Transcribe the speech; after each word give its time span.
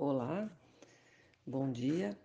Olá, 0.00 0.48
bom 1.44 1.72
dia. 1.72 2.16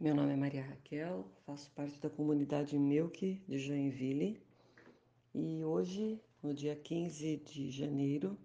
Meu 0.00 0.12
nome 0.12 0.32
é 0.32 0.36
Maria 0.36 0.64
Raquel, 0.64 1.24
faço 1.46 1.70
parte 1.70 2.00
da 2.00 2.10
comunidade 2.10 2.76
Milk 2.76 3.40
de 3.46 3.58
Joinville 3.60 4.42
e 5.32 5.64
hoje, 5.64 6.20
no 6.42 6.52
dia 6.52 6.74
15 6.74 7.36
de 7.46 7.70
janeiro, 7.70 8.36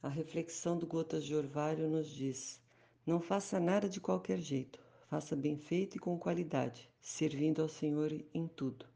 a 0.00 0.08
reflexão 0.08 0.78
do 0.78 0.86
Gotas 0.86 1.24
de 1.24 1.34
Orvalho 1.34 1.90
nos 1.90 2.08
diz: 2.08 2.62
Não 3.04 3.20
faça 3.20 3.58
nada 3.58 3.88
de 3.88 4.00
qualquer 4.00 4.38
jeito, 4.38 4.78
faça 5.10 5.34
bem 5.34 5.58
feito 5.58 5.96
e 5.96 5.98
com 5.98 6.16
qualidade, 6.16 6.88
servindo 7.00 7.60
ao 7.60 7.68
Senhor 7.68 8.12
em 8.32 8.46
tudo. 8.46 8.86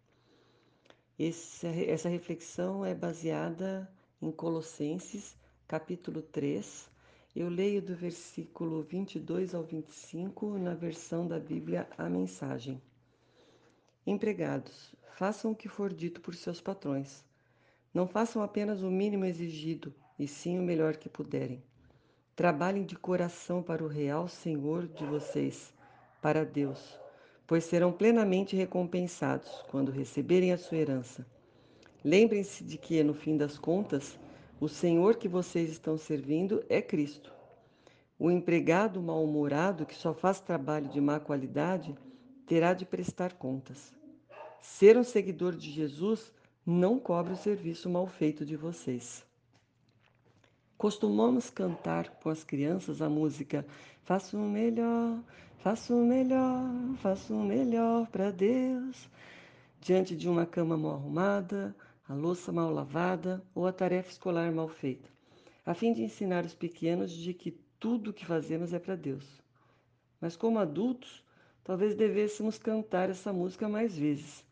Esse, 1.19 1.67
essa 1.67 2.09
reflexão 2.09 2.85
é 2.85 2.95
baseada 2.95 3.93
em 4.23 4.31
Colossenses, 4.31 5.37
capítulo 5.67 6.23
3 6.23 6.97
eu 7.37 7.49
leio 7.49 7.83
do 7.83 7.95
versículo 7.95 8.83
22 8.83 9.55
ao 9.55 9.63
25 9.63 10.59
na 10.59 10.75
versão 10.75 11.27
da 11.27 11.39
Bíblia 11.39 11.87
A 11.97 12.09
Mensagem. 12.09 12.81
Empregados, 14.07 14.95
façam 15.15 15.53
o 15.53 15.55
que 15.55 15.69
for 15.69 15.93
dito 15.93 16.21
por 16.21 16.35
seus 16.35 16.61
patrões. 16.61 17.25
Não 17.93 18.07
façam 18.07 18.43
apenas 18.43 18.83
o 18.83 18.91
mínimo 18.91 19.25
exigido, 19.25 19.95
e 20.19 20.27
sim 20.27 20.59
o 20.59 20.63
melhor 20.63 20.97
que 20.97 21.09
puderem. 21.09 21.63
Trabalhem 22.35 22.85
de 22.85 22.97
coração 22.97 23.63
para 23.63 23.85
o 23.85 23.89
real 23.89 24.27
Senhor 24.29 24.87
de 24.87 25.05
vocês, 25.05 25.73
para 26.23 26.45
Deus, 26.45 26.99
pois 27.47 27.65
serão 27.65 27.93
plenamente 27.93 28.57
recompensados 28.57 29.65
quando 29.71 29.93
receberem 29.93 30.53
a 30.53 30.59
sua 30.59 30.79
herança. 30.79 31.27
Lembrem-se 32.05 32.65
de 32.65 32.79
que, 32.79 33.03
no 33.03 33.13
fim 33.15 33.37
das 33.37 33.59
contas, 33.59 34.19
o 34.61 34.69
Senhor 34.69 35.17
que 35.17 35.29
vocês 35.29 35.71
estão 35.71 35.97
servindo 35.97 36.65
é 36.69 36.83
Cristo. 36.83 37.33
O 38.19 38.31
empregado 38.31 39.01
mal-humorado 39.01 39.87
que 39.87 39.95
só 39.95 40.13
faz 40.13 40.41
trabalho 40.41 40.89
de 40.89 41.01
má 41.01 41.21
qualidade 41.21 41.95
terá 42.47 42.75
de 42.75 42.85
prestar 42.85 43.35
contas. 43.35 43.95
Ser 44.61 44.97
um 44.97 45.05
seguidor 45.05 45.55
de 45.55 45.71
Jesus 45.71 46.33
não 46.67 46.99
cobre 46.99 47.33
o 47.33 47.37
serviço 47.37 47.89
mal 47.89 48.07
feito 48.07 48.45
de 48.45 48.57
vocês. 48.57 49.25
Costumamos 50.77 51.51
cantar 51.51 52.09
com 52.21 52.29
as 52.29 52.45
crianças 52.45 53.01
a 53.01 53.09
música 53.09 53.65
Faço 54.09 54.39
o 54.39 54.49
melhor, 54.49 55.23
faço 55.59 55.95
o 55.95 56.03
melhor, 56.03 56.65
faço 57.03 57.35
o 57.35 57.45
melhor 57.45 58.07
para 58.07 58.31
Deus. 58.31 59.07
Diante 59.83 60.17
de 60.17 60.27
uma 60.27 60.47
cama 60.47 60.79
mal 60.79 60.93
arrumada, 60.93 61.77
a 62.09 62.15
louça 62.15 62.51
mal 62.51 62.73
lavada 62.73 63.45
ou 63.55 63.67
a 63.67 63.73
tarefa 63.73 64.11
escolar 64.11 64.51
mal 64.51 64.67
feita, 64.67 65.11
a 65.65 65.75
fim 65.75 65.93
de 65.93 66.03
ensinar 66.03 66.43
os 66.43 66.55
pequenos 66.55 67.13
de 67.13 67.35
que 67.35 67.51
tudo 67.79 68.11
o 68.11 68.13
que 68.15 68.25
fazemos 68.25 68.73
é 68.73 68.79
para 68.79 68.97
Deus. 68.97 69.43
Mas 70.19 70.35
como 70.35 70.59
adultos, 70.59 71.23
talvez 71.63 71.95
devêssemos 71.95 72.57
cantar 72.57 73.11
essa 73.11 73.31
música 73.31 73.69
mais 73.69 73.97
vezes, 73.97 74.43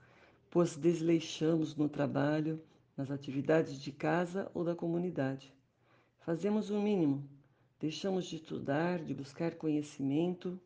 pois 0.51 0.77
desleixamos 0.77 1.75
no 1.75 1.89
trabalho, 1.89 2.63
nas 2.95 3.11
atividades 3.11 3.81
de 3.81 3.91
casa 3.91 4.51
ou 4.53 4.63
da 4.63 4.75
comunidade. 4.75 5.51
Fazemos 6.21 6.69
o 6.69 6.79
mínimo, 6.79 7.27
deixamos 7.81 8.27
de 8.27 8.37
estudar, 8.37 8.99
de 8.99 9.15
buscar 9.15 9.55
conhecimento. 9.55 10.61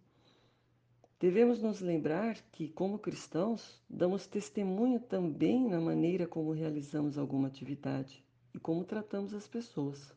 Devemos 1.21 1.61
nos 1.61 1.83
lembrar 1.83 2.41
que, 2.51 2.67
como 2.67 2.99
cristãos, 2.99 3.79
damos 3.91 4.27
testemunho 4.27 4.99
também 4.99 5.69
na 5.69 5.79
maneira 5.79 6.27
como 6.27 6.51
realizamos 6.51 7.19
alguma 7.19 7.49
atividade 7.49 8.25
e 8.55 8.59
como 8.59 8.87
tratamos 8.87 9.35
as 9.35 9.47
pessoas. 9.47 10.15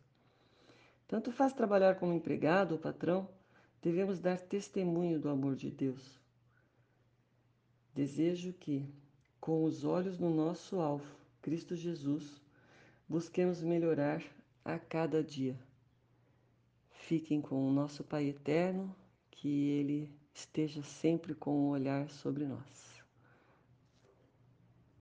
Tanto 1.06 1.30
faz 1.30 1.52
trabalhar 1.52 2.00
como 2.00 2.14
empregado 2.14 2.72
ou 2.72 2.80
patrão, 2.80 3.28
devemos 3.82 4.22
dar 4.22 4.40
testemunho 4.40 5.20
do 5.20 5.28
amor 5.28 5.58
de 5.58 5.70
Deus. 5.70 6.18
Desejo 7.94 8.54
que, 8.54 8.90
com 9.42 9.66
os 9.66 9.84
olhos 9.84 10.18
no 10.18 10.34
nosso 10.34 10.80
alvo, 10.80 11.18
Cristo 11.42 11.76
Jesus, 11.76 12.42
busquemos 13.10 13.62
melhorar 13.62 14.24
a 14.64 14.80
cada 14.80 15.22
dia. 15.22 15.60
Fiquem 16.92 17.42
com 17.42 17.68
o 17.68 17.74
nosso 17.74 18.06
Pai 18.06 18.30
eterno, 18.30 18.96
que 19.30 19.50
Ele 19.50 20.23
esteja 20.34 20.82
sempre 20.84 21.34
com 21.36 21.52
um 21.52 21.70
olhar 21.70 22.10
sobre 22.10 22.46
nós. 22.46 22.93